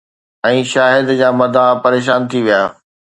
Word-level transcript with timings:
۽ 0.47 0.57
شاهد 0.73 1.07
جا 1.19 1.29
مداح 1.41 1.69
پريشان 1.83 2.19
ٿي 2.33 2.39
ويا. 2.49 2.61